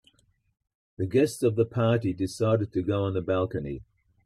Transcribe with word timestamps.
The 0.97 1.05
guests 1.05 1.43
of 1.43 1.55
the 1.55 1.63
party 1.63 2.11
decided 2.11 2.73
to 2.73 2.81
go 2.81 3.03
on 3.03 3.13
the 3.13 3.21
balcony. 3.21 3.83